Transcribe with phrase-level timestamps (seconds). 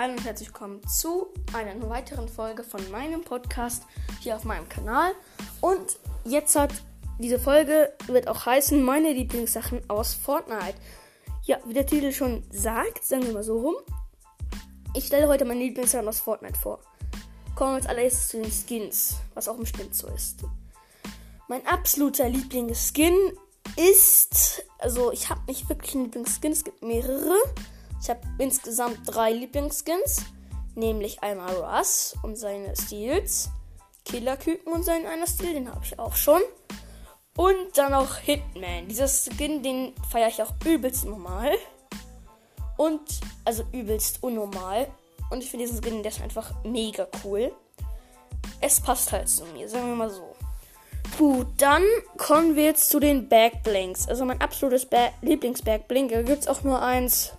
[0.00, 3.82] Hallo und herzlich willkommen zu einer weiteren Folge von meinem Podcast
[4.20, 5.12] hier auf meinem Kanal.
[5.60, 6.72] Und jetzt hat
[7.18, 10.72] diese Folge wird auch heißen meine Lieblingssachen aus Fortnite.
[11.44, 13.74] Ja, wie der Titel schon sagt, sagen wir mal so rum.
[14.94, 16.80] Ich stelle heute meine Lieblingssachen aus Fortnite vor.
[17.54, 20.38] Kommen wir als allererstes zu den Skins, was auch im Schnitt so ist.
[21.46, 23.14] Mein absoluter Lieblingsskin
[23.76, 27.36] ist, also ich habe nicht wirklich einen Lieblingsskin, es gibt mehrere.
[28.00, 30.24] Ich habe insgesamt drei Lieblingsskins,
[30.74, 33.50] nämlich einmal Russ und seine Steals,
[34.04, 36.40] Killerküken und seinen einer Stil, den habe ich auch schon.
[37.36, 38.88] Und dann noch Hitman.
[38.88, 41.52] Dieser Skin, den feiere ich auch übelst normal.
[42.76, 43.00] Und,
[43.44, 44.88] also übelst unnormal.
[45.30, 47.52] Und ich finde diesen Skin, der ist einfach mega cool.
[48.60, 50.34] Es passt halt zu mir, sagen wir mal so.
[51.18, 51.82] Gut, dann
[52.16, 54.08] kommen wir jetzt zu den Backblinks.
[54.08, 56.10] Also mein absolutes ba Lieblings-Backblink.
[56.10, 57.32] Da gibt es auch nur eins.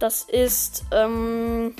[0.00, 1.76] Das ist ähm,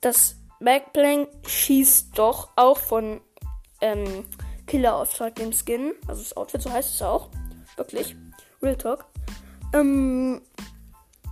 [0.00, 3.20] das Backblank schießt doch auch von
[3.80, 4.24] ähm,
[4.66, 5.94] Killer-Auftrag dem Skin.
[6.08, 7.30] Also das Outfit, so heißt es auch.
[7.76, 8.16] Wirklich.
[8.62, 9.04] Real Talk.
[9.72, 10.40] Ähm,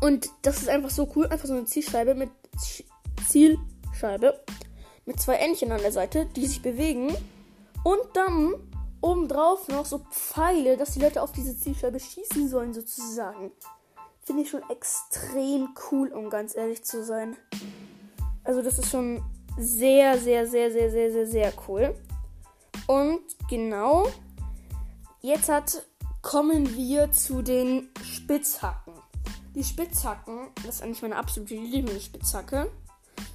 [0.00, 1.26] und das ist einfach so cool.
[1.26, 2.30] Einfach so eine Zielscheibe mit
[3.26, 4.44] Zielscheibe.
[5.06, 7.14] Mit zwei Entchen an der Seite, die sich bewegen.
[7.82, 8.54] Und dann
[9.00, 13.52] obendrauf noch so Pfeile, dass die Leute auf diese Zielscheibe schießen sollen, sozusagen.
[14.24, 17.36] Finde ich schon extrem cool, um ganz ehrlich zu sein.
[18.42, 19.22] Also das ist schon
[19.58, 21.94] sehr, sehr, sehr, sehr, sehr, sehr, sehr cool.
[22.86, 24.06] Und genau,
[25.20, 25.86] jetzt hat,
[26.22, 28.94] kommen wir zu den Spitzhacken.
[29.54, 32.70] Die Spitzhacken, das ist eigentlich meine absolute Lieblingsspitzhacke.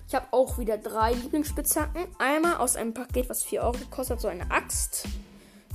[0.08, 2.08] Ich habe auch wieder drei Lieblingsspitzhacken.
[2.18, 5.08] Einmal aus einem Paket, was 4 Euro gekostet, so eine Axt.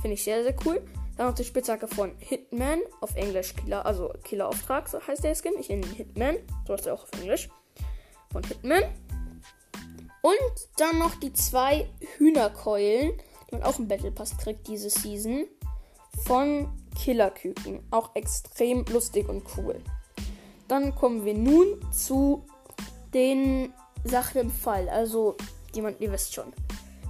[0.01, 0.85] Finde ich sehr, sehr cool.
[1.17, 5.53] Dann noch die Spitzhacke von Hitman, auf Englisch Killer, also Killerauftrag, so heißt der Skin.
[5.59, 7.49] Ich nenne ihn Hitman, so heißt er auch auf Englisch.
[8.31, 8.83] Von Hitman.
[10.21, 13.13] Und dann noch die zwei Hühnerkeulen,
[13.49, 15.45] die man auch im Battle Pass kriegt diese Season.
[16.25, 17.85] Von Killerküken.
[17.91, 19.79] Auch extrem lustig und cool.
[20.67, 22.45] Dann kommen wir nun zu
[23.13, 23.73] den
[24.03, 24.89] Sachen im Fall.
[24.89, 25.37] Also,
[25.73, 26.51] die man, ihr wisst schon.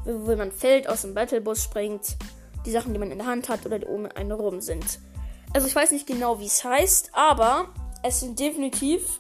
[0.04, 2.18] Wenn man fällt, aus dem Battlebus springt,
[2.66, 5.00] die Sachen, die man in der Hand hat oder die oben eine rum sind.
[5.54, 7.70] Also ich weiß nicht genau, wie es heißt, aber
[8.04, 9.20] es sind definitiv,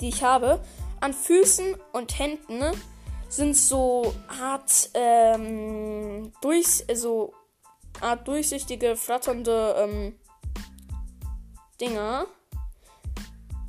[0.00, 0.60] die ich habe,
[1.00, 2.64] an Füßen und Händen
[3.28, 7.32] sind so Art ähm, durch, also
[8.00, 10.18] Art durchsichtige, flatternde ähm,
[11.80, 12.26] Dinger.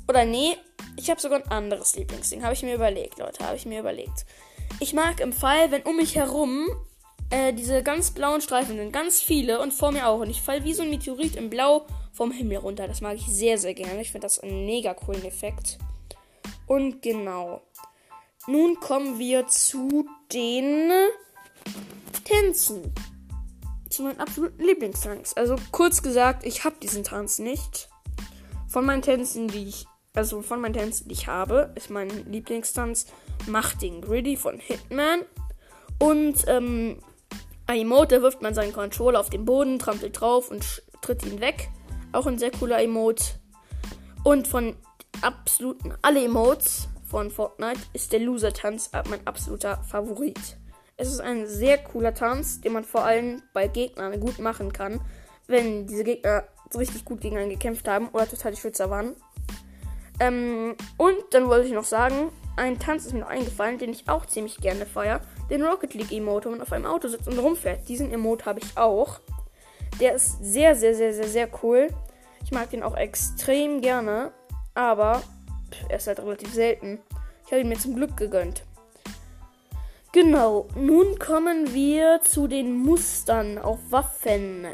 [0.08, 0.56] Oder nee,
[0.96, 2.42] ich habe sogar ein anderes Lieblingsding.
[2.42, 4.24] Habe ich mir überlegt, Leute, habe ich mir überlegt.
[4.80, 6.68] Ich mag im Fall, wenn um mich herum
[7.30, 10.20] äh, diese ganz blauen Streifen sind ganz viele und vor mir auch.
[10.20, 12.86] Und ich falle wie so ein Meteorit im Blau vom Himmel runter.
[12.86, 14.00] Das mag ich sehr, sehr gerne.
[14.00, 15.78] Ich finde das einen mega coolen Effekt.
[16.66, 17.62] Und genau.
[18.46, 20.90] Nun kommen wir zu den
[22.24, 22.92] Tänzen.
[23.90, 25.32] Zu meinen absoluten Lieblingstanz.
[25.36, 27.88] Also kurz gesagt, ich habe diesen Tanz nicht.
[28.68, 33.06] Von meinen Tänzen, die ich, also von meinen Tänzen, die ich habe, ist mein Lieblingstanz
[33.46, 35.20] Macht den Gritty von Hitman.
[35.98, 36.98] Und ähm,
[37.74, 41.68] Emote, da wirft man seinen Controller auf den Boden, trampelt drauf und tritt ihn weg.
[42.12, 43.24] Auch ein sehr cooler Emote.
[44.22, 44.76] Und von
[45.22, 50.58] absoluten alle Emotes von Fortnite ist der Loser-Tanz mein absoluter Favorit.
[50.96, 55.00] Es ist ein sehr cooler Tanz, den man vor allem bei Gegnern gut machen kann,
[55.46, 56.44] wenn diese Gegner
[56.74, 59.14] richtig gut gegen einen gekämpft haben oder total die Schützer waren.
[60.18, 64.08] Ähm, und dann wollte ich noch sagen, ein Tanz ist mir noch eingefallen, den ich
[64.08, 65.20] auch ziemlich gerne feiere.
[65.50, 67.88] Den Rocket League Emote, wo man auf einem Auto sitzt und rumfährt.
[67.88, 69.20] Diesen Emote habe ich auch.
[70.00, 71.88] Der ist sehr, sehr, sehr, sehr, sehr cool.
[72.44, 74.32] Ich mag den auch extrem gerne.
[74.74, 75.22] Aber
[75.88, 77.00] er ist halt relativ selten.
[77.46, 78.62] Ich habe ihn mir zum Glück gegönnt.
[80.12, 84.66] Genau, nun kommen wir zu den Mustern auf Waffen.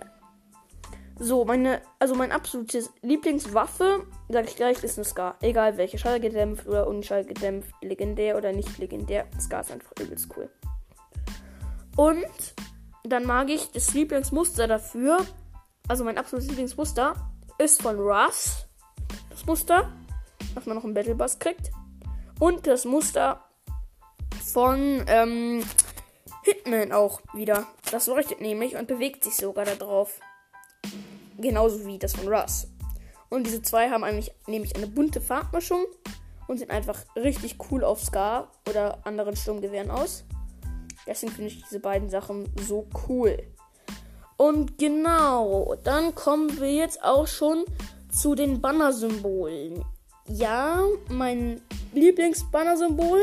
[1.19, 5.37] So, meine, also mein absolutes Lieblingswaffe, sag ich gleich, ist eine Scar.
[5.41, 9.27] Egal welche, schallgedämpft oder unschallgedämpft, legendär oder nicht legendär.
[9.41, 10.49] Scar ist einfach übelst cool.
[11.97, 12.55] Und
[13.05, 15.27] dann mag ich das Lieblingsmuster dafür.
[15.89, 17.15] Also mein absolutes Lieblingsmuster
[17.59, 18.67] ist von Russ.
[19.31, 19.93] Das Muster,
[20.55, 21.71] was man noch im Battle Bus kriegt.
[22.39, 23.45] Und das Muster
[24.53, 25.65] von ähm,
[26.43, 27.67] Hitman auch wieder.
[27.91, 30.19] Das leuchtet nämlich und bewegt sich sogar da drauf.
[31.39, 32.69] Genauso wie das von Russ.
[33.29, 35.87] Und diese zwei haben eigentlich nämlich eine bunte Farbmischung
[36.49, 40.25] und sehen einfach richtig cool auf Scar oder anderen Sturmgewehren aus.
[41.07, 43.39] Deswegen finde ich diese beiden Sachen so cool.
[44.37, 47.65] Und genau, dann kommen wir jetzt auch schon
[48.11, 49.85] zu den Banner-Symbolen.
[50.29, 51.61] ja, mein
[51.93, 53.21] Lieblingsbanner-Symbol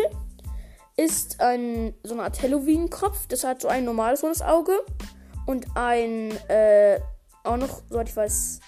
[0.98, 3.28] ist ein so eine Art Halloween-Kopf.
[3.28, 4.74] Das hat so ein normales rundes Auge
[5.46, 7.00] und ein, äh,
[7.44, 8.60] auch noch, soweit ich weiß,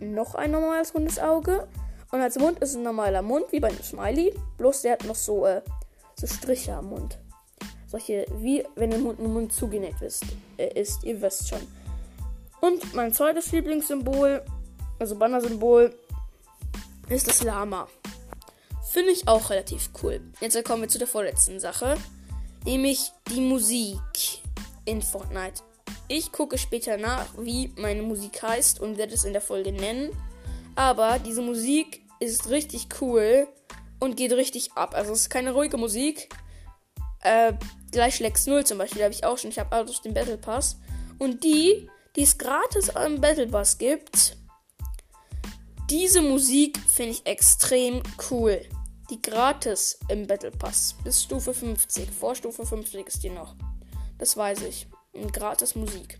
[0.00, 1.68] noch ein normales rundes Auge.
[2.10, 4.34] Und als Mund ist ein normaler Mund, wie bei einem Smiley.
[4.58, 5.62] Bloß der hat noch so, äh,
[6.18, 7.18] so Striche am Mund.
[7.86, 10.24] Solche, wie wenn der Mund, Mund zugenäht ist,
[10.56, 11.04] äh, ist.
[11.04, 11.60] Ihr wisst schon.
[12.60, 14.42] Und mein zweites Lieblingssymbol,
[14.98, 15.94] also Banner-Symbol,
[17.08, 17.86] ist das Lama.
[18.90, 20.20] Finde ich auch relativ cool.
[20.40, 21.96] Jetzt kommen wir zu der vorletzten Sache,
[22.64, 24.00] nämlich die Musik
[24.84, 25.62] in Fortnite.
[26.08, 30.10] Ich gucke später nach, wie meine Musik heißt und werde es in der Folge nennen.
[30.74, 33.48] Aber diese Musik ist richtig cool
[33.98, 34.94] und geht richtig ab.
[34.94, 36.28] Also es ist keine ruhige Musik.
[37.22, 37.54] Äh,
[37.90, 39.50] gleich Lex 0 zum Beispiel habe ich auch schon.
[39.50, 40.76] Ich habe alles den Battle Pass.
[41.18, 44.36] Und die, die es gratis am Battle Pass gibt,
[45.90, 48.60] diese Musik finde ich extrem cool.
[49.08, 52.10] Die gratis im Battle Pass bis Stufe 50.
[52.10, 53.54] Vor Stufe 50 ist die noch.
[54.18, 54.88] Das weiß ich.
[55.32, 56.18] Gratis Musik.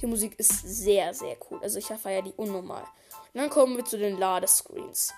[0.00, 1.58] Die Musik ist sehr, sehr cool.
[1.62, 2.84] Also ich feiere die unnormal.
[3.34, 5.12] Und dann kommen wir zu den Ladescreens.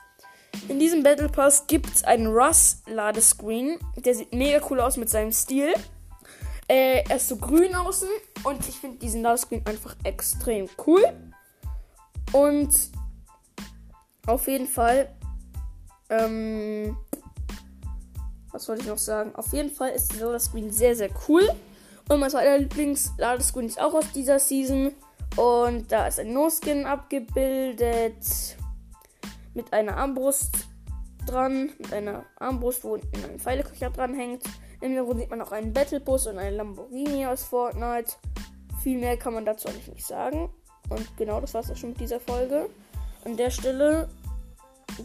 [0.68, 3.78] In diesem Battle Pass gibt es einen Russ-Ladescreen.
[3.96, 5.72] Der sieht mega cool aus mit seinem Stil.
[6.68, 8.08] Äh, er ist so grün außen
[8.44, 11.02] und ich finde diesen Ladescreen einfach extrem cool.
[12.32, 12.70] Und
[14.26, 15.12] auf jeden Fall,
[16.08, 16.96] ähm,
[18.52, 19.34] was wollte ich noch sagen?
[19.34, 21.48] Auf jeden Fall ist dieser Ladescreen sehr, sehr cool.
[22.08, 24.92] Und mein zweiter Lieblings-Ladescreen ist auch aus dieser Season.
[25.36, 28.56] Und da ist ein No-Skin abgebildet.
[29.54, 30.68] Mit einer Armbrust
[31.26, 31.70] dran.
[31.78, 34.44] Mit einer Armbrust, wo unten ein Pfeileköcher dran hängt.
[34.80, 38.12] Im Hintergrund sieht man auch einen Battlebus und einen Lamborghini aus Fortnite.
[38.82, 40.48] Viel mehr kann man dazu eigentlich nicht sagen.
[40.88, 42.70] Und genau das war es auch schon mit dieser Folge.
[43.24, 44.08] An der Stelle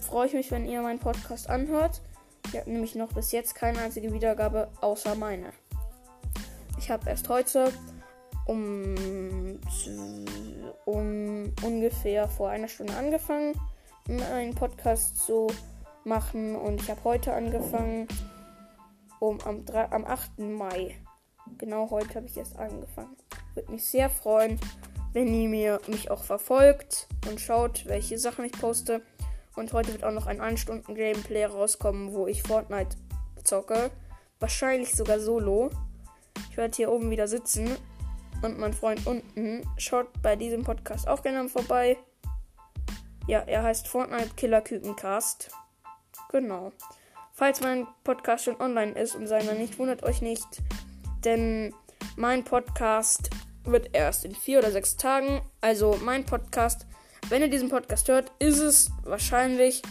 [0.01, 2.01] freue ich mich, wenn ihr meinen Podcast anhört.
[2.47, 5.51] Ich habe nämlich noch bis jetzt keine einzige Wiedergabe außer meine.
[6.77, 7.71] Ich habe erst heute
[8.45, 9.59] um,
[10.85, 13.59] um ungefähr vor einer Stunde angefangen,
[14.09, 15.47] einen Podcast zu
[16.03, 16.55] machen.
[16.55, 18.07] Und ich habe heute angefangen,
[19.19, 20.39] um am, 3, am 8.
[20.39, 20.95] Mai.
[21.57, 23.15] Genau heute habe ich erst angefangen.
[23.53, 24.59] Würde mich sehr freuen,
[25.13, 29.01] wenn ihr mir mich auch verfolgt und schaut, welche Sachen ich poste.
[29.55, 32.97] Und heute wird auch noch ein 1 Stunden Gameplay rauskommen, wo ich Fortnite
[33.43, 33.91] zocke.
[34.39, 35.69] Wahrscheinlich sogar solo.
[36.49, 37.75] Ich werde hier oben wieder sitzen
[38.41, 39.61] und mein Freund unten.
[39.77, 41.97] Schaut bei diesem Podcast auch gerne vorbei.
[43.27, 45.51] Ja, er heißt Fortnite Killer Kükencast.
[46.31, 46.71] Genau.
[47.33, 50.47] Falls mein Podcast schon online ist und seiner nicht, wundert euch nicht,
[51.23, 51.73] denn
[52.15, 53.29] mein Podcast
[53.63, 55.41] wird erst in vier oder sechs Tagen.
[55.59, 56.85] Also mein Podcast,
[57.29, 59.81] wenn ihr diesen Podcast hört, ist es wahrscheinlich,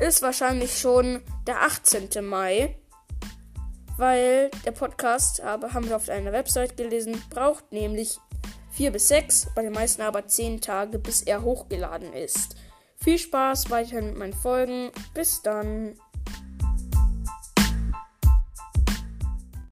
[0.00, 2.24] ist wahrscheinlich schon der 18.
[2.24, 2.76] Mai
[3.96, 8.18] weil der Podcast, aber haben wir auf einer Website gelesen, braucht nämlich
[8.72, 12.56] 4 bis 6, bei den meisten aber 10 Tage, bis er hochgeladen ist.
[12.96, 14.90] Viel Spaß weiterhin mit meinen Folgen.
[15.14, 15.96] Bis dann.